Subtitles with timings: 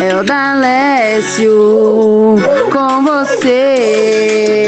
[0.00, 2.36] É o Dalécio
[2.72, 4.58] com vocês.